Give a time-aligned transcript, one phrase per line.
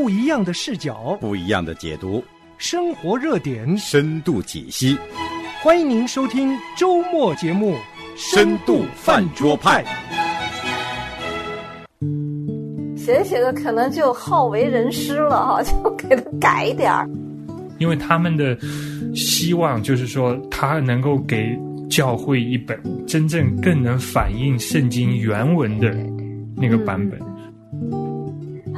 [0.00, 2.22] 不一样的视角，不一样的解读，
[2.56, 4.96] 生活热点，深度解析。
[5.60, 7.74] 欢迎您收听周末节目
[8.16, 9.84] 《深度饭桌派》。
[12.96, 17.04] 写着写着，可能就好为人师了哈， 就给他改点儿。
[17.78, 18.56] 因为他们的
[19.16, 21.58] 希望就是说，他能够给
[21.90, 25.92] 教会一本真正更能反映圣经原文的
[26.56, 27.20] 那个版本。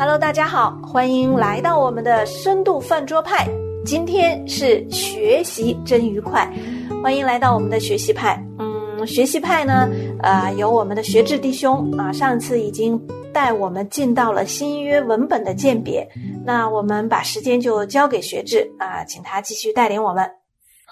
[0.01, 3.47] Hello，大家好，欢迎来到我们的深度饭桌派。
[3.85, 6.51] 今天是学习真愉快，
[7.03, 8.43] 欢迎来到我们的学习派。
[8.59, 9.87] 嗯，学习派呢，
[10.23, 12.99] 呃，有我们的学智弟兄啊，上次已经
[13.31, 16.09] 带我们进到了新约文本的鉴别。
[16.47, 20.27] 那我们把时间就交给学智啊，请他继续带领我们。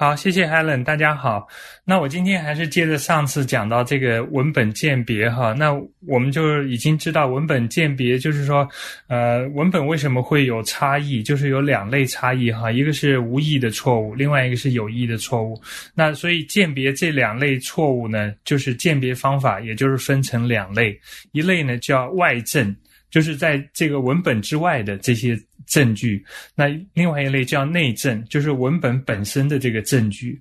[0.01, 1.48] 好，谢谢 Helen，大家好。
[1.84, 5.73] 那我今天还是接着上次讲到这个文本鉴别哈，那
[6.07, 8.69] 我们就已经知道文本鉴别就是说，
[9.09, 15.60] 呃，文本为什么会有差异，就是有两类差异哈，一个是无意的错误，另外一个是有意的错误。
[15.96, 20.96] 那所以鉴别这两类错误呢，就是鉴别方法，也就是分成两类，
[21.32, 22.73] 一类呢叫外证。
[23.10, 25.35] 就是在这个文本之外的这些
[25.69, 26.24] 证据，
[26.55, 30.41] 那另外一类叫内证，就是文本本身的这个证据。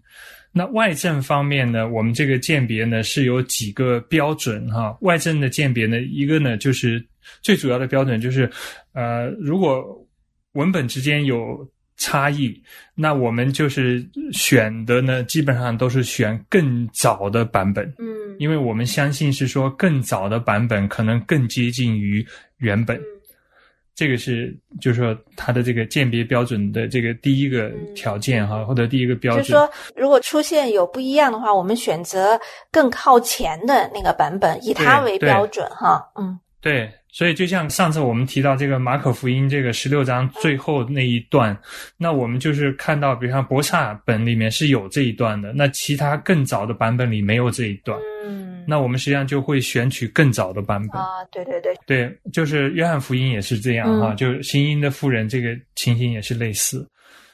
[0.51, 4.97] 那外证方面呢，我们这个鉴别呢是有几个标准哈。
[5.01, 7.05] 外证的鉴别呢，一个呢就是
[7.43, 8.49] 最主要的标准就是，
[8.93, 9.85] 呃，如果
[10.53, 12.59] 文本之间有差异，
[12.95, 17.85] 那我们就是选的呢，基本上都是选更早的版本。
[17.99, 18.05] 嗯，
[18.39, 22.25] 因为我们相信是说更早的版本可能更接近于
[22.57, 22.99] 原本，
[23.97, 29.43] 这个是就是说它的这个鉴别标准的这个第一个条件哈，或者第一个标准。
[29.43, 32.39] 就是说，如果出现有不一样的话，我们选择
[32.71, 36.07] 更靠前的那个版本，以它为标准哈。
[36.15, 36.91] 嗯，对。
[37.09, 41.57] 所以，就像上次我们提到这个马可福音这个十六章最后那一段，
[41.97, 47.97] 那我们就是看到，比如像博萨本里面是有这一段的，那其他更早的版本里没有这一段。
[48.23, 51.01] 嗯，那我们实际上就会选取更早的版本。
[51.01, 56.87] 啊，对对对，对，就是约翰福音也是这样哈、嗯就新英的妇人这个情形也是类似。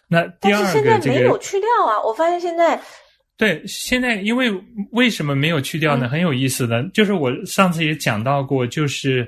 [0.07, 2.79] 那第但二是现在没个这个有去掉啊，我发现现在
[3.43, 4.49] 对，现在因为
[4.91, 6.07] 为什么没有去掉呢？
[6.07, 9.27] 嗯很有意思的，就是我上次也讲到过，就是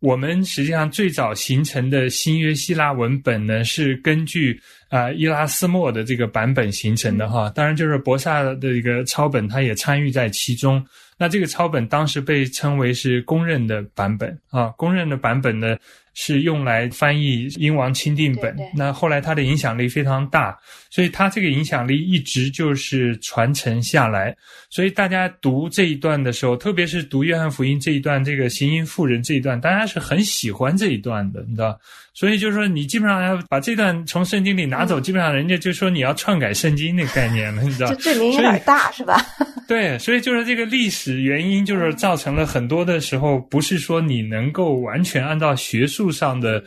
[0.00, 7.50] 我们实际上最早形成的新约希腊文本呢，是根据啊、呃伊拉斯谟的这个版本形成的哈。
[7.54, 10.84] 当然，就是博萨的一个抄本，他也参与在其中。
[11.20, 15.76] 那这个抄本当时被称为是公认的版本啊，公认的版本呢
[16.14, 18.54] 是用来翻译英王钦定本。
[18.54, 20.56] 对对那后来它的影响力非常大，
[20.90, 24.36] 所以它这个影响力一直就是传承下来。
[24.70, 31.76] 所以大家读这一段的时候，特别是读约翰福音这一段，这个行淫妇人这一段，大家是很喜欢这一段的，你知道。
[32.18, 37.94] 所以就是说，你基本上要把这段从圣经里拿走，基本上人家就说你要篡改圣经那个概念了，你知道这。
[37.94, 39.24] 罪名有点大，是吧？
[39.68, 46.60] 对，所以就是这个历史原因，就是造成了很多的时候，不是说你能够完全按照学术上的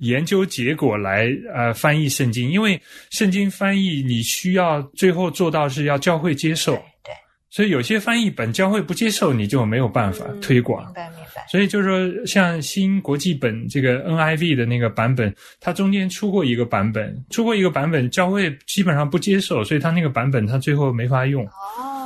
[0.00, 6.82] 研究结果来呃翻译圣经，因为圣经翻译你需要最后做到是要教会接受，对，
[7.50, 10.84] 所以有些翻译本教会不接受，你就没有办法嗯推广。
[10.84, 11.46] 明白明白。
[11.50, 21.44] 所以就是说，像新国际本这个 NIV 的那个版本，它中间出过一个版本，出过一个版本，教会基本上不接受，所以它那个版本它最后没法用。
[21.46, 21.97] 哦，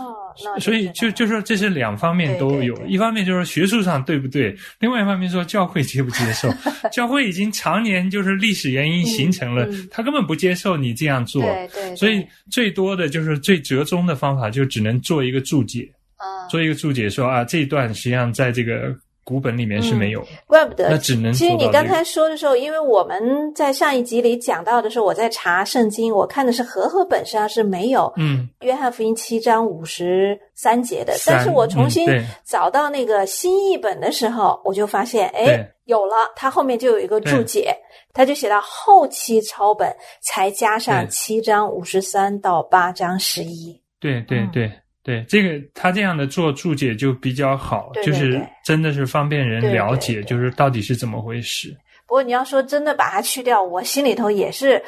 [0.44, 2.92] 那所以就就说这是两方面都有，对对对。
[2.92, 6.48] 一方面就是学术上对不对，另外一方面说教会接不接受。
[6.92, 9.72] 教会已经常年就是历史原因形成了，嗯。
[9.72, 28.48] 嗯他根本不接受你这样做，对对，所以最多的就是最折中的方法，就只能做一个注解，嗯，做一个注解说啊这一段实际上在这个古本里面是没有的，怪不得那只能其实你刚才说的时候，因为我们在上一集里讲到的时候，我在查圣经，我看的是和合本上是没有嗯。
[28.62, 32.08] 约翰福音七章五十三节的，三但是我重新
[32.44, 37.72] 找到那个新译本的时候，我就发现，哎，有了，它后面就有一个注解，
[38.12, 43.80] 它就写到后期抄本才加上七章五十三到八章十一。
[44.00, 44.20] 对。
[44.22, 44.72] 对嗯
[45.02, 51.76] 对对，这个他这样的做注解就比较好，就是真的是方便人了解，就是到底是怎么回事。
[52.06, 54.82] 不过你要说真的把它去掉，我心里头也是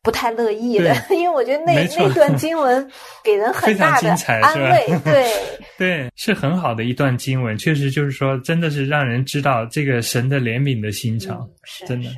[0.00, 2.88] 不太乐意的，因为我觉得那那段经文
[3.24, 4.10] 给人很大的
[4.40, 4.86] 安慰。
[5.02, 5.28] 对，
[5.76, 12.16] 对，是很好的一段经文，确实就是说，真的是让人知道这个神的怜悯的心肠，嗯是真的是。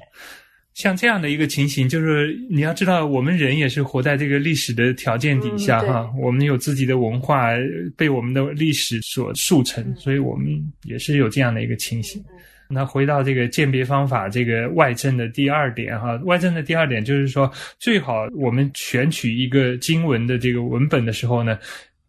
[0.80, 7.50] 像这样的一个情形，就是你要知道，我们人也是活在这个历史的条件底下哈，我们有自己的文化，
[7.98, 10.46] 被我们的历史所塑成，嗯所以我们
[10.84, 12.24] 也是有这样的一个情形。
[12.66, 21.58] 那回到这个鉴别方法，这个外证的第二点哈，外证的第二点就是说，最好我们选取一个经文的这个文本的时候呢，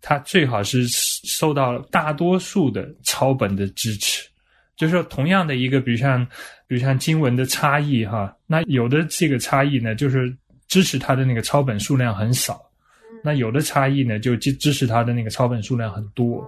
[0.02, 4.31] 它最好是受到大多数的抄本的支持。
[4.82, 6.26] 就是说，同样的一个，比如像，
[6.66, 10.36] 比如像经文的差异哈，那有的这个差异呢，就是
[10.68, 12.60] 支持它的那个抄本数量很少。
[13.24, 16.44] 那有的差异呢，就支支持它的那个抄本数量很多，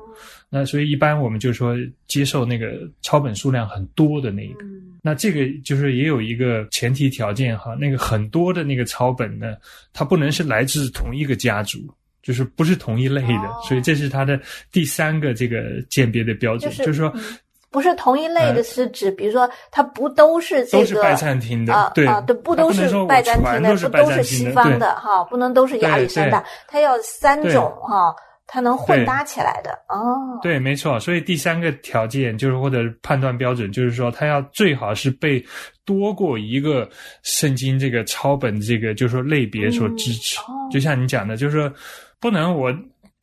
[0.50, 1.76] 那所以一般我们就说
[2.08, 4.66] 接受那个抄本数量很多的那一个。
[5.04, 9.56] 那这个就是也有一个前提条件哈，那个很多的那个抄本呢，
[9.94, 11.78] 它不能是来自同一个家族，
[12.24, 14.42] 就是不是同一类的，所以这是它的
[14.72, 17.14] 第三个这个鉴别的标准，就是说。
[17.74, 22.06] 不是同一类的，是指比如说，它不都是这个拜占庭的，对。
[22.06, 28.14] 啊，对，不都是拜占庭的，不都是西方的哈，不能都是亚历山大，它要三种哈，
[28.46, 30.40] 它能混搭起来的哦。
[30.44, 35.44] 对，没错，所以第三个条件就是或者判断标准，就是说它要最好是被
[35.84, 36.88] 多过一个
[37.24, 40.38] 圣经这个抄本这个就是说类别所支持，
[40.72, 41.74] 就像你讲的，就是说
[42.20, 42.72] 不能我。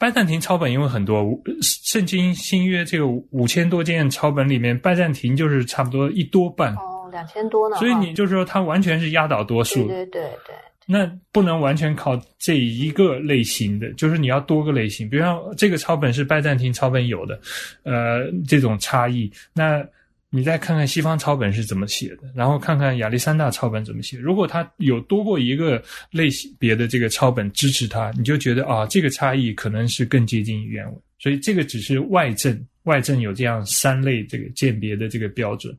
[0.01, 1.23] 拜占庭抄本因为很多，
[1.61, 7.77] 圣经新约这个五千多件抄本里面，拜占庭就是差不多一多半哦，两千多呢。
[7.77, 9.87] 所以你就是说，它完全是压倒多数。
[9.87, 10.55] 对对对。
[10.87, 17.39] 那不能完全靠这一个类型的，就是你要多个类型，比如说这个抄本是拜占庭抄本有的，
[17.83, 19.87] 呃，这种差异那。
[20.33, 24.17] 你再看看西方抄本是怎么写的，然后看看亚历山大抄本怎么写。
[24.17, 25.83] 如果它有多过一个
[26.13, 30.95] 类别的这个抄本支持它，你就觉得啊，这个差异可能是更接近于原文。
[31.19, 35.77] 所以这个只是外证，外证有这样三类这个鉴别的这个标准。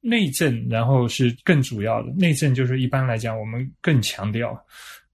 [0.00, 4.60] 内证然后是更主要的，内证就是一般来讲我们更强调，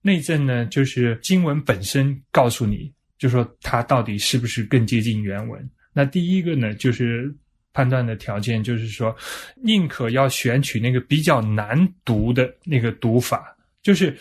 [0.01, 5.71] 内证呢就是经文本身告诉你，就说它到底是不是更接近原文。
[5.93, 7.31] 那第一个呢就是。
[7.75, 9.15] 判断的条件就是说，
[9.57, 14.17] 宁可要选取那个比较难读的那个读法，就是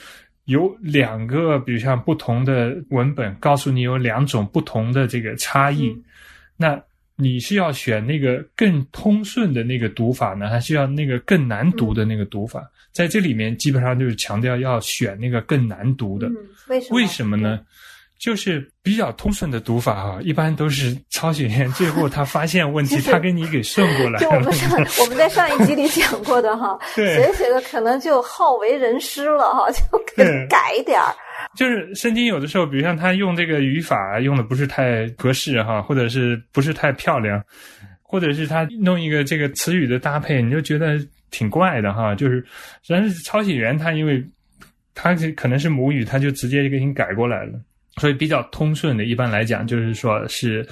[0.46, 5.96] 有两个，比如像不同的文本，告诉你有两种不同的这个差异，
[6.58, 6.82] 那
[7.16, 12.68] 你是要选那个更通顺的那个读法呢，还是要那个更难读的那个读法？
[12.92, 16.28] 在这里面，基本上就是强调要选那个更难读的。
[16.68, 16.96] 为什么？
[16.96, 17.60] 为什么呢？
[18.24, 24.18] 就是比较通顺的读法哈，一般都是抄写员最后他发现问题，他给你给顺过来。
[24.18, 24.70] 就我们上
[25.02, 29.82] 我们在上一集里讲过的哈， 写写的可能就好为人师了哈， 就
[30.16, 31.14] 给改点儿。
[31.54, 37.44] 就是圣经有的时候，比如像他用这个语法用的不是太合适哈，或者是不是太漂亮，
[38.02, 40.98] 或者是他弄一个这个词语的搭配，你就觉得
[41.30, 42.16] 挺怪的哈。
[42.16, 42.42] 就是
[42.88, 44.24] 但是抄写员他因为
[44.96, 47.60] 他可能是母语，他就直接给你改过来了。
[47.98, 50.68] 所以比较通顺的，一般来讲就是说是。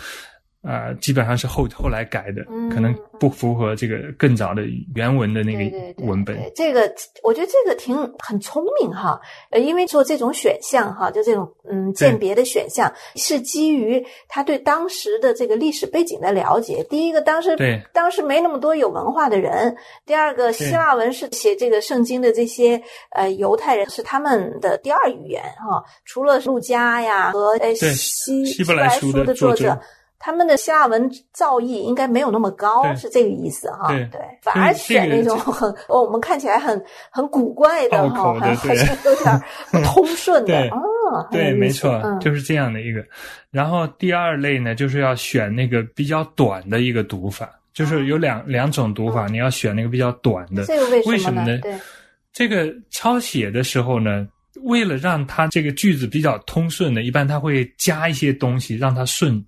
[0.62, 4.62] 啊，基本上是后后来改的，可能不符合这个更早的
[4.94, 6.38] 原文的那个文本。
[6.56, 6.82] 这个
[7.24, 9.20] 我觉得这个挺很聪明哈，
[9.50, 16.86] 呃，因为做这种选项哈，就这种嗯鉴别的选项，是基于他对当时的这个历史背景的了解。
[16.90, 17.58] 第一个，当时
[17.92, 19.74] 当时没那么多有文化的人；
[20.06, 22.80] 第二个，希腊文是写这个圣经的这些
[23.16, 29.76] 呃犹太人是他们的第二语言哈，除了路加呀和呃西希伯来书的作者。
[30.24, 33.88] 他们的希腊文造诣应该没有那么高，是这个意思哈。
[33.88, 36.80] 对，对反而选那种很哦，我们看起来很
[37.10, 40.78] 很古怪的哈，好像有点不通顺的啊。
[41.32, 43.04] 对，没错，就是这样的一个。
[43.50, 50.64] 然后第二类呢，就是要选那个比较短的一个读法，就是有两两种读法，你要选那个比较短的。
[50.66, 51.58] 这个为什么呢？
[51.64, 51.74] 对，
[52.32, 54.28] 这个抄写的时候呢，
[54.62, 59.44] 为了让它这个句子比较通顺的，一般他会加一些东西，让它顺。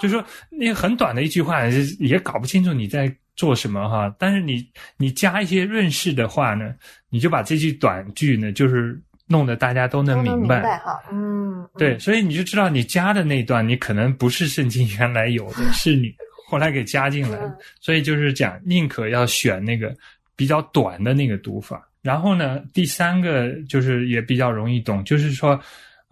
[0.00, 1.64] 就是说，那很短的一句话，
[1.98, 4.14] 也搞不清楚你在做什么哈。
[4.18, 4.66] 但是你
[4.96, 6.74] 你加一些润饰的话呢，
[7.08, 11.00] 你就把这句短句呢，就是弄得大家都能明白哈。
[11.10, 16.12] 嗯，对，所以你就知道你加的那段，你可能不是圣经原来有的， 是你
[16.48, 17.58] 后来给加进来的。
[17.80, 19.94] 所以就是讲，宁可要选那个
[20.36, 21.88] 比较短的那个读法。
[22.02, 25.58] 然后呢，第三个就是也比较容易懂，就是说。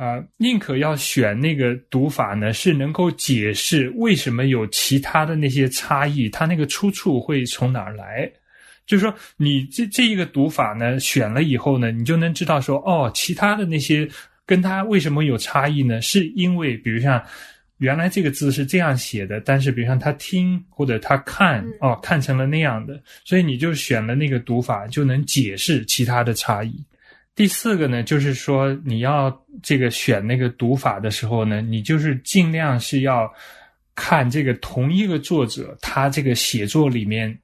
[0.00, 8.26] 啊，宁可要选那个读法呢，是能够解释为什么有其他的那些差异，它那个出处会从哪儿来。
[8.86, 14.08] 就是说，你这这一个读法呢，选了以后呢，你就能知道说，哦，其他的那些
[14.46, 16.00] 跟它为什么有差异呢？
[16.00, 17.22] 是因为，比如像
[17.76, 26.82] 原来这个字是这样写的，但是比如像他听或者他看，哦，看成了那样的，所以你就选了那个读法，就能解释其他的差异。
[27.36, 33.32] 第四个呢，就是说你要这个选那个读法的时候呢，你就是尽量是要
[33.94, 37.38] 看这个同一个作者他这个写作里面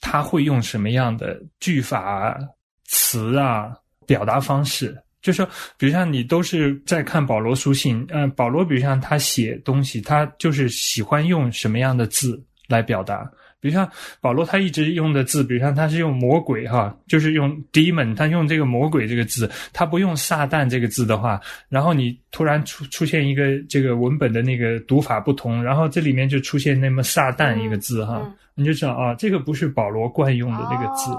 [0.00, 2.38] 他会用什么样的句法、
[2.84, 3.72] 词啊
[4.06, 4.96] 表达方式。
[5.20, 5.48] 就说，
[5.78, 13.30] 比如像你都是在看保罗书信，嗯，保罗比如像他写东西，他就是喜欢用什么样的字来表达。
[13.64, 13.90] 比如像
[14.20, 21.40] 保罗，他一直用的字，比如像他是用魔鬼哈，就是用 demon，他用这个魔鬼这个字，他不用撒旦这个字的话，
[21.70, 31.10] 然后你突然出出现一个这个文本的那个读法不同，然后这里面就出现那么撒旦一个字哈，你就知道啊，这个不是保罗惯用的那个字。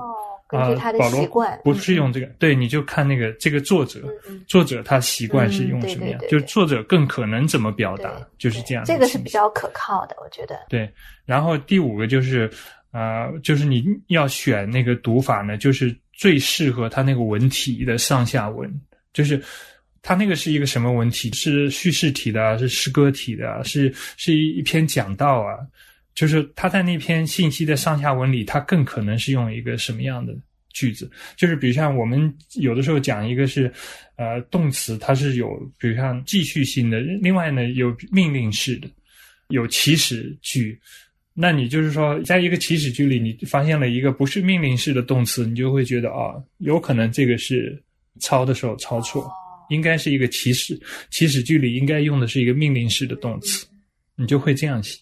[0.47, 4.01] 根据他的习惯，不是用这个，对，你就看那个这个作者，
[4.47, 8.83] 作者他习惯是用什么样，就是作者更可能怎么表达，就是这样。
[8.85, 10.55] 这个是比较可靠的，我觉得。
[10.69, 10.87] 对，
[11.25, 12.47] 然后第五个就是，
[12.91, 18.71] 呃，就是你要选那个读法呢，就是最适合他那个文体的上下文，
[19.13, 19.41] 就是
[20.03, 21.31] 他那个是一个什么文体？
[21.33, 25.57] 是叙事体的，是诗歌体的，是是一一篇讲道啊。
[26.15, 30.33] 就是他在那篇信息的上下文里，他更可能是用一个什么样的
[30.73, 31.11] 句子？
[31.35, 33.71] 就是比如像我们有的时候讲一个是，
[34.15, 38.87] 呃，动词它是有，比如像继续性的，另外呢有命令式的，
[39.49, 40.79] 有祈使句。
[41.37, 47.77] 那你就是说，在一个祈使句里，你发现了一个不是命令式的动词，你就会觉得啊，有可能这个是
[48.21, 49.29] 抄的时候抄错，
[49.69, 50.79] 应该是一个祈使，
[51.11, 53.67] 祈使句里应该用的是一个命令式的动词，
[54.15, 54.97] 你就会这样写。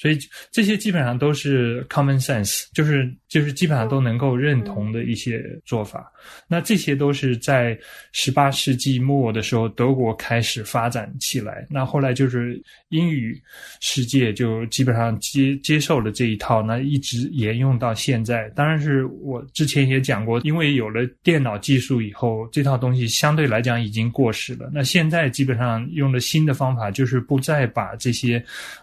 [0.00, 0.16] 所以
[0.52, 6.08] 这些基本上都是 common sense，就是就是基本上都能够认同的一些做法。
[6.46, 7.76] 那这些都是在
[8.12, 11.66] 十八世纪末的时候德国开始发展起来。
[11.68, 13.42] 那后来就是英语
[13.80, 18.48] 世界就基本上接接受了这一套，那一直沿用到现在。
[18.50, 24.70] 当然是我之前也讲过，因为有了电脑技术以后，这套东西相对来讲已经过时了。
[24.72, 28.40] 那现在基本上用了新的方法，就是不再把这些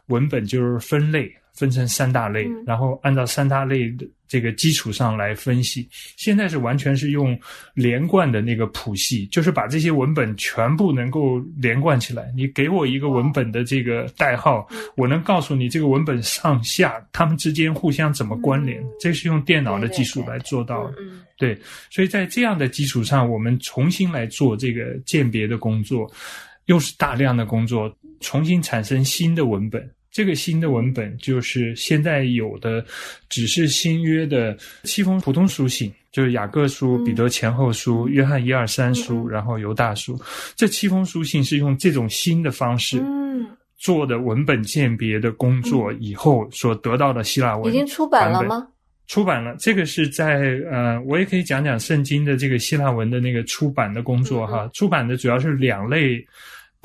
[0.08, 1.05] 文本就是分。
[1.06, 5.88] 分类分成三大类，然后按照三大类的这个基础上来分析。
[6.18, 7.40] 现在是完全是用
[7.74, 12.30] 连贯的那个谱系，就是把这些文本全部能够连贯起来。
[12.36, 18.84] 你给我一个文本的这个代号，我能告诉你这个文本上下它们之间互相怎么关联。
[19.00, 20.96] 这是用电脑的技术来做到的。
[21.38, 21.58] 对，
[21.90, 26.12] 所以在这样的基础上，我们重新来做这个鉴别的工作，
[26.66, 29.90] 又是大量的工作，重新产生新的文本。
[30.16, 32.86] 这个新的文本就是现在有的，
[33.28, 40.18] 只是新约的七封普通书信，就是雅各书、彼得前后书、约翰一二三书，然后犹大书。
[40.56, 43.04] 这七封书信是用这种新的方式
[43.78, 47.70] 做的文本鉴别的工作以后所得到的希腊文。
[47.70, 48.66] 已经出版了吗？
[49.08, 49.54] 出版了。
[49.60, 54.70] 这个是在呃，我也可以讲讲圣经的这个希腊文的那个出版的工作哈。
[54.74, 56.26] 出版的主要是两类。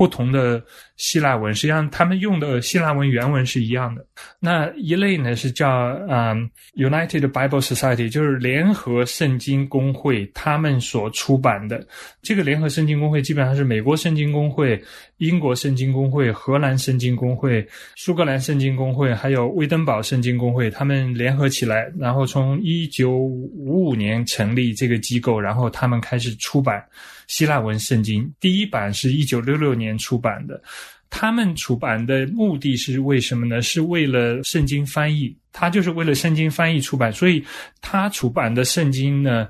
[0.00, 0.64] 不同的
[0.96, 4.02] 希腊文，实际上他们用的希腊文原文是一样的。
[4.38, 5.68] 那一类呢是叫
[6.08, 11.86] 嗯 United Bible Society，就是联合圣经公会，他们所出版的
[12.22, 14.82] 这个联合圣经公会基本上是美国圣经公会、
[15.18, 26.82] 英国圣经公会、荷兰圣经公会、苏格兰圣经公会，还有威登堡圣经公会，他们联合起来，然后从一九五五年成立这个机构，然后他们开始出版。
[27.30, 30.60] 希腊文圣经第一版是一九六六年出版的，
[31.08, 33.62] 他们出版的目的是为什么呢？
[33.62, 37.44] 是为了圣经翻译，他就是为了圣经翻译出版，所以
[37.80, 39.48] 他出版的圣经呢，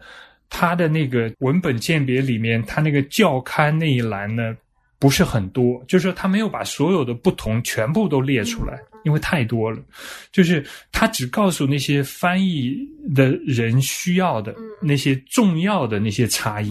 [0.50, 4.54] 他的那个文本鉴别里面，他那个教刊那一栏呢
[4.98, 9.82] 不是很多，就是说他没有把所有的不同全部都列出来，因为太多了，
[10.30, 12.76] 就是他只告诉那些翻译
[13.14, 16.70] 的人需要的那些重要的那些差异。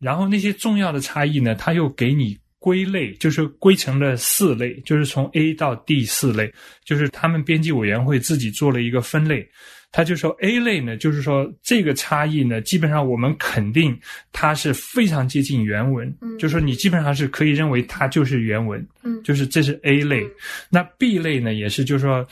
[0.00, 6.52] 然后那些重要的差异呢，他又给你归类，就是归成了四类，就是从 A 到 D 四类，
[6.84, 9.48] 就是他们编辑委员会自己做了一个分类。
[9.92, 13.98] 他就说 A 类呢，就是说这个差异呢，基本上我们肯定
[14.30, 20.24] 它是非常接近原文，就是说你基本上是可以认为它就是原文，嗯，就是这是 A 类。
[20.70, 22.24] 那 B 类呢，也是就是说，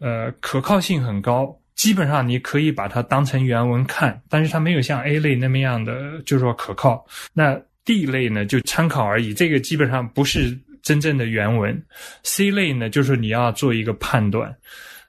[0.00, 1.57] 呃，可靠性很高。
[1.78, 7.06] 基本上你可以把它当成原文看，但是它没有像 A 类那么样的，就是说可靠。
[7.32, 11.80] 那 D 类呢，就参考而已，这个基本上不是真正的原文。
[12.24, 14.52] C 类呢，就是你要做一个判断。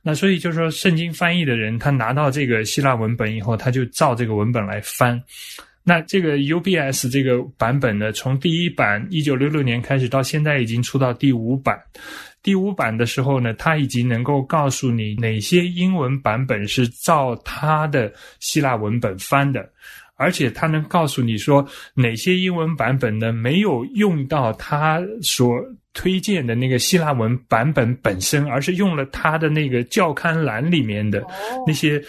[0.03, 5.21] 那所以就是说，圣经翻译的人他拿到这个希腊文本以后，他就照这个文本来翻。
[5.83, 11.81] 那这个 UBS 这个版本呢，从第一版一九六六年开始到现在已经出到第五版。
[12.41, 19.69] 第五版的时候呢，它已经能够告诉你哪些英文版本是照它的希腊文本翻的，
[20.15, 25.61] 而且它能告诉你说哪些英文版本呢没有用到它所
[25.93, 31.25] 推荐的那个希腊文版本本身，而是用了它的那个教刊栏里面的
[31.67, 32.01] 那些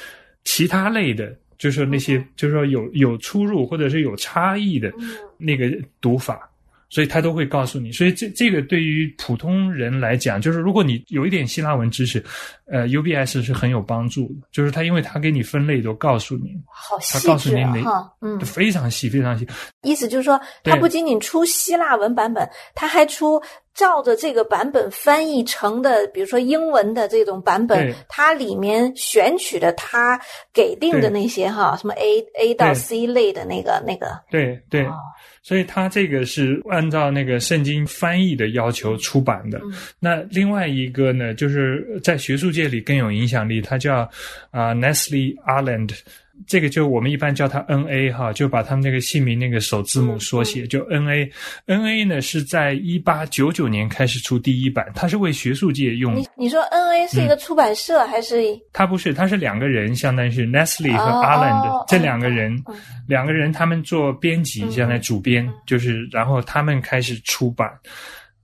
[0.45, 5.17] 其他类的，就是说那些就是说有有出入或者是有差异的嗯。
[5.39, 5.71] 那个
[6.01, 6.50] 读法。
[6.91, 12.23] 所以他都会告诉你，所以这这个对于普通人来讲，就是如果你有一点希腊文知识，
[12.67, 14.49] 呃，UBS 是很有帮助的。
[14.51, 19.47] 就是他因为他给你分类都告诉你，好细致告诉你哪啊哈，嗯，非常细非常细。
[19.83, 23.41] 意思就是说，它不仅仅出希腊文版本，它还出
[23.73, 30.21] 照着这个版本翻译成的，比如说英文的这种版本，它里面选取的它
[30.53, 34.95] 给定的那些哈，什么 A A 到 C 类的那个那个，对对，哦
[35.43, 39.59] 所以他这个是按照那个圣经翻译的要求出版的。
[39.65, 44.09] 嗯那另外一个呢，就是在学术界里更有影响力，它叫
[44.51, 45.99] 啊、Nestle Ireland。
[46.47, 51.31] 这个就我们一般叫它 N A 哈，就把他们那个姓名那个首字母缩写，就 N A。
[51.67, 57.29] N A 呢是在一八九九年开始出第一版，它是为学术界用你你说 N A 是一嗯。
[57.29, 58.37] 个出版社还是？
[58.73, 62.77] 它不是，它是两个人，相当于是 Nestle 和哦 Ireland、哦这两个人，嗯。
[63.07, 67.71] 两个人他们做编辑，嗯相当于主编，就是然后他们开始出版，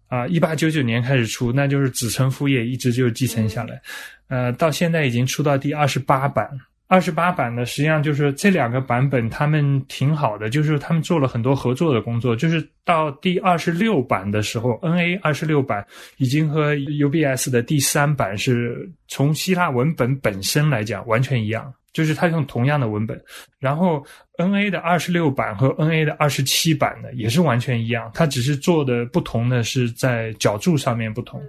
[0.08, 3.80] 啊、一八九九年开始出，那就是子承父业，一直就继承下来，
[4.28, 6.48] 呃，到现在已经出到第二十八版。
[6.88, 12.36] 二十八版呢，实际上就是这两个版本，他们挺好的，就是他们做了很多合作的工作。
[12.36, 15.84] 就是到第二十六版的时候，N A 二十六版
[16.18, 23.20] 已经和 U B S 的第三版是从希腊文本本身来讲完全一样，就是它用同样的文本。
[23.58, 24.04] 然后
[24.38, 31.42] N A 的二十六版和 N A 的二十七版呢也是完全一样，它只是做的不同的是在脚注上面不同。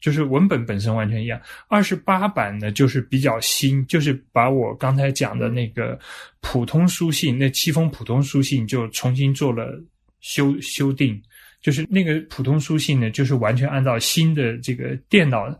[0.00, 1.40] 就是文本本身完全一样。
[1.68, 5.98] 二十八版呢，就是比较新，就是把我刚才讲的那个
[6.40, 9.80] 普通书信，那七封普通书信就重新做了
[10.20, 11.20] 修修订。
[11.60, 15.54] 就是那个普通书信呢，就是完全按照新的这个电脑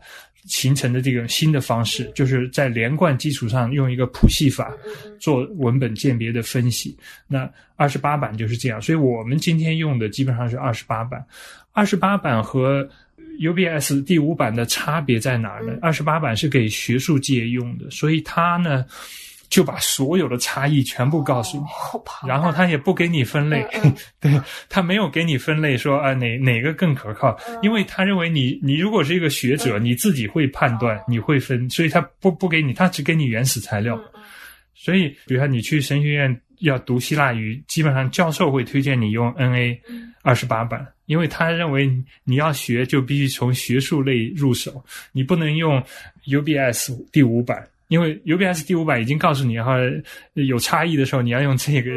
[0.45, 4.75] 形成的这个新的方式，就是在连贯基础上用一个谱系法
[5.19, 6.97] 做文本鉴别的分析。
[7.27, 11.23] 那二十八版就是这样，所以我们今天用的基本上是二十八版。
[11.71, 12.89] 二十八版和
[13.39, 15.73] UBS 第五版的差别在哪儿呢？
[15.81, 18.85] 二十八版是给学术界用的，所以它呢
[19.49, 21.63] 就把所有的差异全部告诉你。
[22.27, 33.99] 然后他也不给你分类，嗯 对他没有给你分类说啊哪哪个更可靠，嗯因为他认为你你如果是一个学者，你自己会判断，你会分，所以他不不给你，他只给你原始材料。
[34.73, 41.91] 嗯所以，比如说你去神学院要读希腊语，基本上教授会推荐你用 N A 嗯二十八版，因为他认为
[42.23, 45.83] 你要学就必须从学术类入手，你不能用
[46.25, 47.67] U B S 第五版。
[47.91, 49.75] 因为 UBS 第五版已经告诉你哈，
[50.33, 51.91] 有差异的时候你要用这个，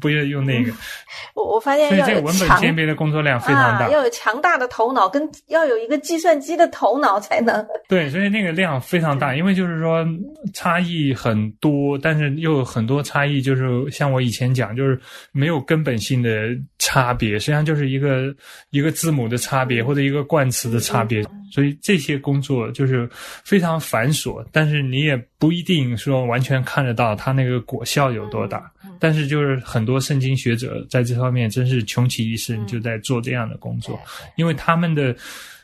[0.00, 0.72] 不要用那个，
[1.34, 3.86] 我我发现所以这个文本强鉴别的工作量非常大。
[3.86, 7.64] 啊，要有强大的头脑，跟要有一个计算机的头脑才能。
[7.88, 10.04] 对，所以那个量非常大，因为就是说
[10.52, 18.34] 差异很多，但是又有很多差异，就是像我以前讲，就是没有根本性的差别，实际上就是一个
[18.70, 23.08] 一个字母的差别或者一个冠词的差别，所以这些工作就是
[23.44, 28.70] 非常繁琐，但是你也不一定说完全看得到它那个果效有多大。
[29.00, 34.00] 但是就是很多圣经学者在这方面真是穷其一生就在做这样的工作，
[34.36, 35.14] 因为他们的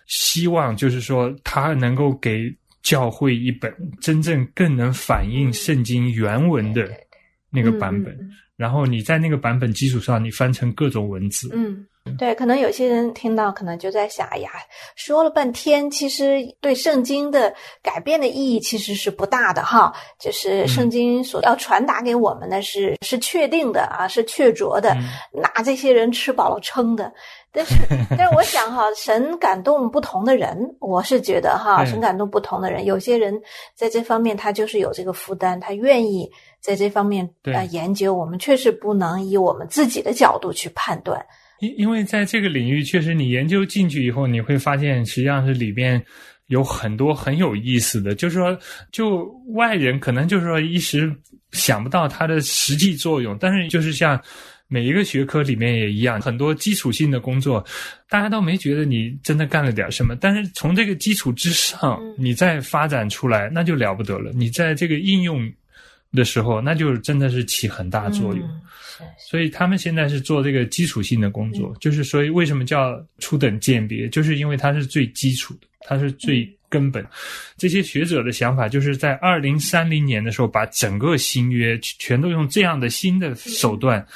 [0.06, 6.88] 希望就是说他能够给教会一本真正更能反映圣经原文的
[7.50, 11.50] 那个版本，嗯然后你在那个版本基础上，你翻成各种文字。
[11.52, 11.84] 嗯，
[12.16, 14.50] 对，可能有些人听到，可能就在想，哎呀，
[14.94, 19.92] 说了半天，其实对圣经的改变的意义其实是不大的哈。
[20.20, 24.96] 就是圣经所要传达给我们的是、是确定的啊，是确凿的，
[25.32, 27.12] 拿这些人吃饱了撑的。
[27.50, 27.74] 但是，
[28.16, 33.40] 但是我想哈，神感动不同的人，我是觉得哈，神感动不同的人，有些人
[33.74, 36.28] 在这方面他就是有这个负担，他愿意
[36.64, 38.14] 在这方面对呃研究。
[38.14, 41.22] 我们确实不能以我们自己的角度去判断。
[41.60, 46.02] 因因为在这个领域，确实你研究进去以后，你会发现实际上是里边
[46.46, 48.58] 有很多很有意思的，就是说，
[48.90, 49.24] 就
[49.54, 51.14] 外人可能就是说一时
[51.52, 54.20] 想不到它的实际作用，但是就是像
[54.66, 57.64] 每一个学科里面也一样，很多基础性的工作，
[58.08, 64.32] 大家都没觉得你真的干了点什么，但是从这个基础之上，你再发展出来，那就了不得了。
[64.34, 65.40] 你在这个应用
[66.14, 68.48] 的时候，那就真的是起很大作用。
[68.48, 68.60] 嗯
[69.18, 77.04] 所以他们现在是做这个基础性的工作，就是所以为什么叫初等鉴别，就是因为它是最基础的，它是最根本。
[77.56, 84.06] 这些学者的想法就是在二零三零年的时候，把整个新约全都用这样的新的手段，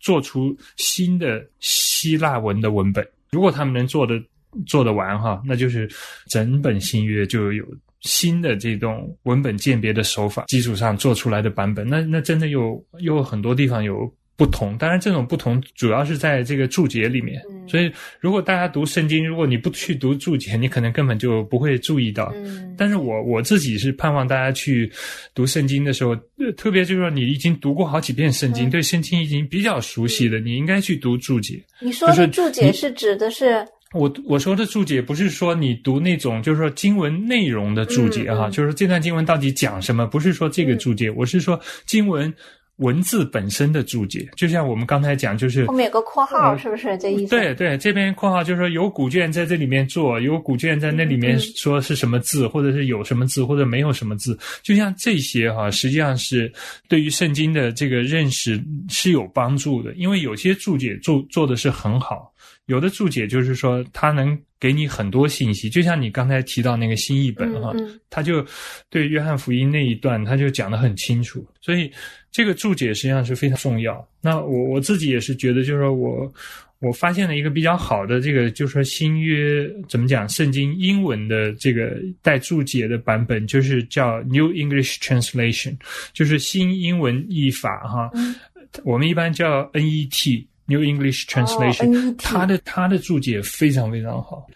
[0.00, 3.06] 做出新的希腊文的文本。
[3.30, 4.20] 如果他们能做的
[4.66, 5.88] 做得完哈，那就是
[6.26, 7.64] 整本新约就有
[8.04, 14.76] 新的这种文本鉴别的手法基础上做出来的版本，那那真的有有很多地方有不同。
[14.78, 17.42] 当然，这种不同主要是在这个注解里面。
[17.48, 17.90] 嗯所以，
[18.20, 22.30] 如果大家读圣经，如果你不去读注解，你可能根本就不会注意到。
[22.36, 24.92] 嗯但是我我自己是盼望大家去
[25.34, 31.58] 读圣经的时候，呃特别就是说你已经读过好几遍圣经，嗯对圣经已经比较熟悉的，你应该去读注解。
[31.80, 42.32] 你说的注解是指的是我我说的注解不是说你读那种就是说经文内容的注解哈，嗯嗯就是这段经文到底讲什么，不是说这个注解，我是说经文
[42.78, 44.28] 文字本身的注解。
[44.36, 47.30] 就像我们刚才讲，就是后面有个括号，呃是不是这意思？
[47.30, 56.52] 对对，这边括号就是说有古卷在这里面做，有古卷在那里面说是什么字，或者是有什么字，或者没有什么字，就像这些哈、实际上是
[56.88, 62.33] 对于圣经的这个认识是有帮助的，因为有些注解做做的是很好，
[62.66, 68.46] 有的注解就是说它能给你很多信息，就像你刚才提到那个新译本哈、嗯嗯他就
[68.88, 71.90] 对约翰福音那一段，他就讲得很清楚，所以
[72.30, 74.06] 这个注解实际上是非常重要。
[74.20, 76.32] 那我我自己也是觉得，就是说我
[76.78, 85.76] 我发现了一个比较好的这个，就是说新约怎么讲，圣经英文的这个带注解的版本，就是叫 New English Translation，
[86.14, 88.10] 就是新英文译法哈。
[88.14, 88.34] 嗯
[88.82, 90.46] 我们一般叫 NET。
[90.66, 94.46] New English Translation，、它的它的注解非常非常好，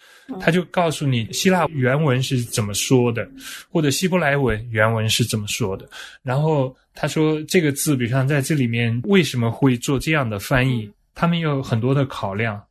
[0.40, 3.28] 他就告诉你希腊原文是怎么说的，
[3.70, 5.88] 或者希伯来文原文是怎么说的。
[6.22, 12.62] 然后他说这个字，比如像在这里面为什么会做这样的翻译，他们有很多的考量。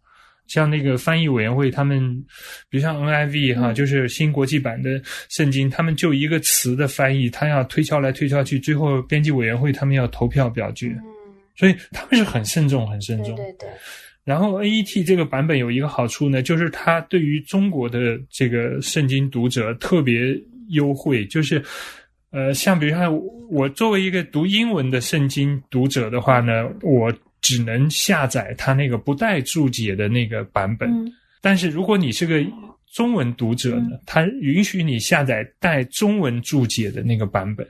[0.47, 1.99] 像那个翻译委员会，他们
[2.69, 3.75] 比如像 NIV 哈，嗯。
[3.75, 11.03] 就是新国际版的圣经，他们就一个词的翻译，他要推敲来推敲去，最后编辑委员会他们要投票表决，嗯，
[11.57, 13.35] 所以他们是很慎重、很慎重。
[13.35, 13.69] 对对对，
[14.23, 20.39] 然后 A E T 这个版本有一个好处呢，就是它对于中国的这个圣经读者特别
[20.69, 21.63] 优惠，就是
[22.31, 23.09] 呃，像比如说
[23.49, 30.89] 我作为一个读英文的圣经读者的话呢，我只能下载它那个不带注解的那个版本。
[30.89, 32.43] 嗯但是如果你是个
[32.91, 37.65] 中文读者呢，它允许你下载带中文注解的那个版本，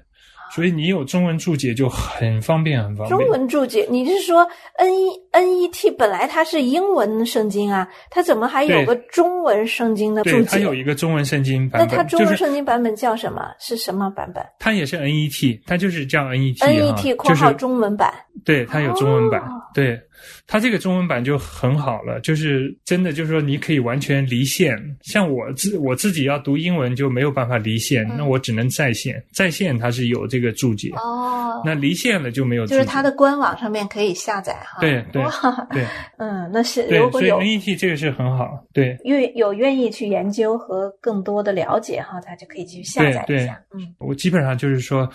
[0.52, 3.20] 所以你有中文注解就很方便，很方便。
[3.20, 10.48] 中文注解，你是说 N E N E T 本来它是英文圣经啊，它怎么还有个中文圣经的注对，解？
[10.52, 13.42] 它有一个中文圣经版本，那它中文圣经版本叫什么？
[13.60, 18.14] 是什么版本它也是 NET，它就是叫 NET？N E 哈 T 括号中文版。
[18.46, 20.00] 对，它有中文版，哦对，
[20.46, 24.78] 它这个中文版就很好了，就是真的就是说你可以完全离线。
[25.02, 32.76] 像我自我自己要读英文就没有办法离线，嗯那我只能在线，在线它是有这个注解，哦，那离线了就没有注解。
[32.76, 34.80] 就是它的官网上面可以下载哈。
[34.80, 35.32] 对对哇
[35.72, 35.86] 对
[36.18, 38.98] 嗯，那是，所以如果有 NET 这个是很好，对。
[39.04, 43.60] 愿有愿意去研究和更多的了解哈，他就可以去下载一对下。
[43.74, 45.10] 嗯我基本上就是说，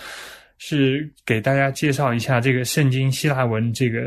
[0.59, 4.01] 是给大家介绍一下这个圣经希腊文这个。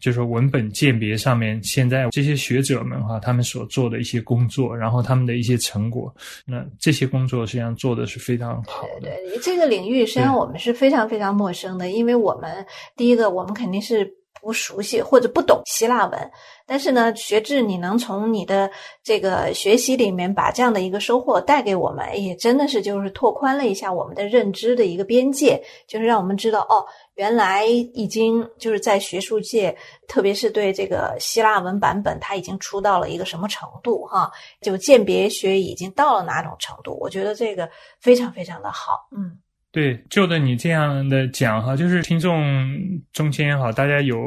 [0.00, 6.14] 就是说文本鉴别上面，现在这些学者们哈，他们所做的一些工作，然后他们的一些成果，
[6.46, 9.08] 那这些工作实际上做的是非常好的。
[9.08, 12.64] 对这个领域，实际上我们是非常非常陌生的，因为我们
[12.96, 16.30] 第一个，我们肯定是不熟悉或者不懂希腊文，
[16.66, 18.70] 但是呢，学智你能从你的
[19.02, 29.76] 这个学习里面把这样的一个收获带给我们，也真的是就是拓宽了一下我们的认知的一个边界，就是让我们知道哦，原来已经就是在学术界，
[30.08, 37.68] 特别是对这个希腊文版本，它已经出到了一个什么程度哈，就鉴别学已经到了哪种程度，我觉得这个
[38.00, 39.38] 非常非常的好，嗯。
[39.72, 42.76] 对，就的你这样的讲哈，就是听众
[43.12, 44.18] 中间哈，大家有，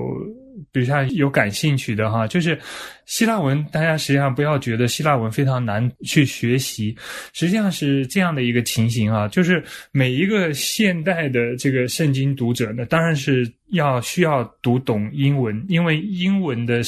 [0.71, 2.58] 比如像有感兴趣的哈，就是
[3.06, 6.95] 希腊文，大家实际上不要觉得希腊文非常难去学习，
[7.34, 16.82] 实际上是这样的一个情形啊，就是每一个现代的这个圣经读者呢，当然是要需要读懂英文，因为英文的。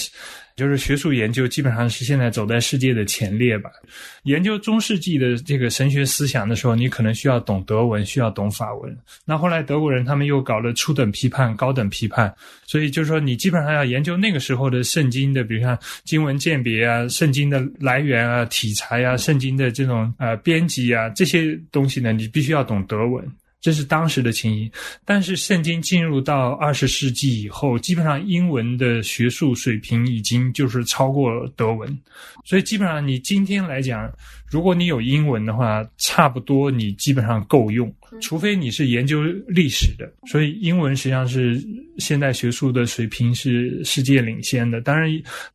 [0.55, 3.69] 就是学术研究基本上是现在走在世界的前列吧。
[4.23, 8.97] 研究中世纪的这个神学思想的时候，你可能需要懂德文，需要懂法文。
[9.25, 12.33] 那后来德国人他们又搞了初等批判、高等批判，
[12.65, 23.25] 所以就是说你基本上要研究那个时候的圣经的，比如像经文鉴别啊、圣经的来源啊、体裁啊、圣经的这种呃编辑啊这些东西呢，你必须要懂德文。
[23.65, 24.71] 这是当时的情形，
[25.03, 31.99] 但是圣经进入到二十世纪以后，基本上英文的学术水平已经就是超过了德文，
[32.43, 34.07] 所以基本上你今天来讲，
[34.45, 41.59] 如果你有英文的话，差不多你基本上够用，除非你是研究历史的，所以英文实际上是
[41.97, 44.79] 现代学术的水平是世界领先的。
[44.79, 45.09] 当然，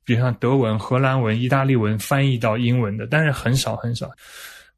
[0.05, 4.11] 比如像德文、荷兰文、意大利文翻译到英文的，但是很少很少。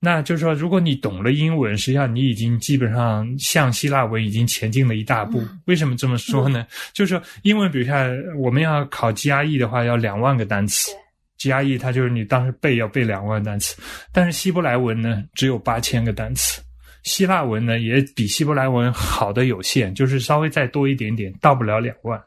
[0.05, 5.41] 那就是说，如果你懂了英文，实际上你已经基本上向希腊文已经前进了一大步。
[5.67, 6.67] 为什么这么说呢？
[6.93, 10.91] 就是说，英文，比如像我们要考 GRE 的话，要两万个单词
[11.39, 13.81] ，GRE 它就是你当时背要背两万单词，
[14.13, 16.61] 但是希伯来文呢只有八千个单词，
[17.05, 22.21] 希腊文呢也比希伯来文好的有限，就是稍微再多一点点，到不了两万。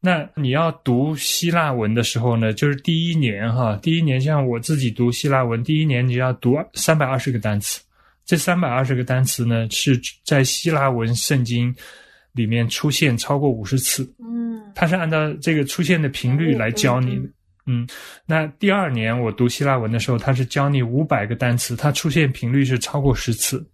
[0.00, 7.80] 那你要读希腊文的时候呢，就是第一年哈，第一年像我自己读希腊文，第一年你要读三百二十个单词，
[8.24, 11.74] 这三百二十个单词呢是在希腊文圣经
[12.32, 17.28] 里面出现超过五十次，嗯，它是按照这个出现的频率来教你的，
[17.66, 17.84] 嗯，
[18.24, 23.68] 那第二年我读希腊文的时候，它是教你五百个单词，它出现频率是超过十次，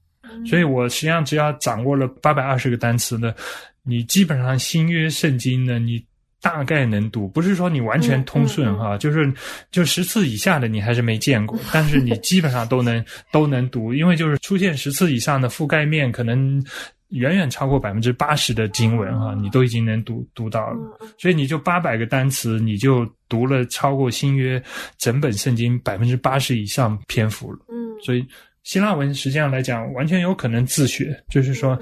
[0.47, 3.35] 所以我实际上只要掌握了八百二十个单词呢，
[3.83, 6.03] 你基本上新约圣经呢，你。
[6.45, 9.33] 大概能读，不是说你完全通顺哈，就是
[9.71, 13.03] 就十次以下的你还是没见过， 但是你基本上都能
[13.33, 16.63] 都能读，因为就是出现十次以上的覆盖面可能
[17.09, 24.63] 远远超过百分之八十的经文哈，你都已经能读读到了，所以你就八百个单词，你就读了超过新约
[24.99, 27.59] 整本圣经百分之八十以上篇幅了。
[27.71, 28.23] 嗯，所以
[28.65, 31.81] 希腊文实际上来讲，完全有可能自学，就是说。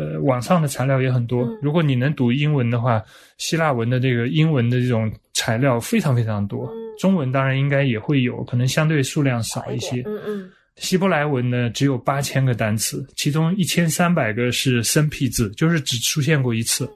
[0.00, 1.46] 呃，网上的材料也很多。
[1.60, 3.02] 如果你能读英文的话，
[3.36, 6.72] 希腊文的这个英文的这种材料非常非常多。
[6.98, 10.02] 中文当然应该也会有，可能相对数量少一些。
[10.06, 10.50] 嗯嗯。
[10.76, 16.86] 希伯来文呢，只有八千个单词，其中一千三百个是生僻字，就是只出现过一次；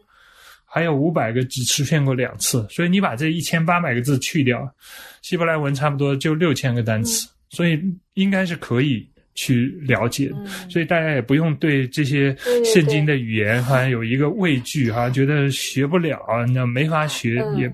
[0.64, 2.66] 还有五百个只出现过两次。
[2.70, 4.66] 所以你把这一千八百个字去掉，
[5.20, 7.78] 希伯来文差不多就六千个单词，所以
[8.14, 9.06] 应该是可以。
[9.35, 10.31] 去了解，
[10.70, 16.18] 所以大家也不用对这些圣经的语言好像有一个畏惧哈，觉得学不了，
[16.55, 17.68] 那没法学，也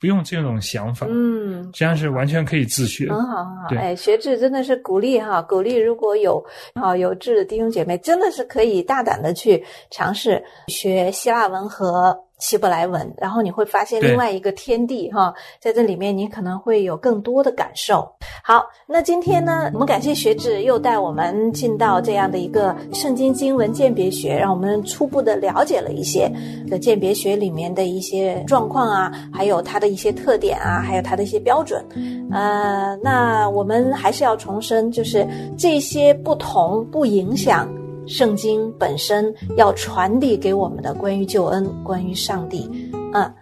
[0.00, 1.06] 不用这种想法。
[1.10, 3.08] 嗯，实际上是完全可以自学。
[3.08, 3.76] 很好，很好。
[3.76, 12.23] 哎，学制真的是鼓励哈，鼓励如果有啊有志的弟兄姐妹，真的是可以大胆的去尝试学希腊文和。
[12.38, 18.06] 希伯来文，然后你会发现另外一个天地哈，在这里面你可能会有更多的感受。
[18.42, 26.30] 好，那今天呢，我们感谢学智又带我们进到这样的一个圣经经文鉴别学，让我们初步的了解了一些
[26.68, 31.82] 的鉴别学里面的一些状况啊，还有它的一些特点啊，还有它的一些标准。
[32.30, 37.68] 呃，那我们还是要重申，就是这些不同不影响。
[38.06, 42.68] 圣经本身要传递给我们的关于救恩、关于上帝，
[43.12, 43.34] 嗯，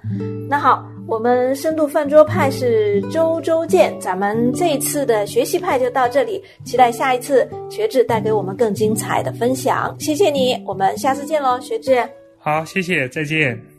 [0.49, 12.03] 那好，我们深度饭桌派是周周见，咱们这次的学习派就到这里，期待下一次学智带给我们更精彩的分享，谢谢你，我们下次见喽，学智。
[12.39, 13.72] 好，谢谢，再见。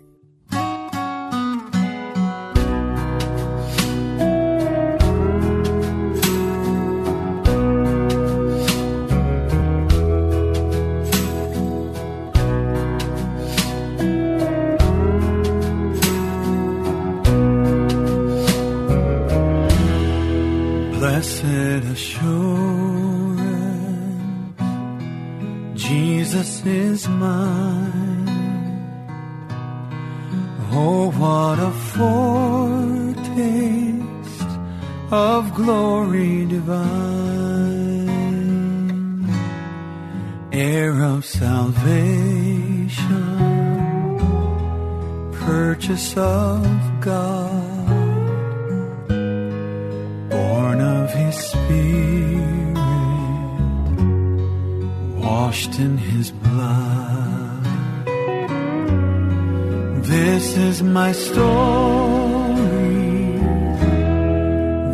[40.64, 42.88] heir of salvation,
[45.34, 46.66] purchase of
[47.02, 47.88] God,
[50.30, 52.78] born of his spirit,
[55.26, 57.66] washed in his blood.
[60.06, 61.74] This is my story,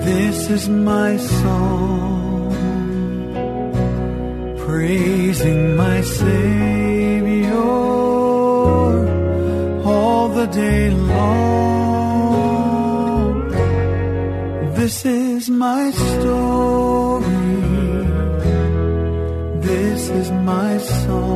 [0.09, 2.18] this is my song
[4.69, 7.65] praising my Savior
[9.93, 11.39] all the day long.
[14.79, 17.25] This is my story.
[19.69, 21.28] This is my song.